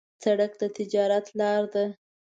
[0.23, 1.85] سړک د تجارت لار ده.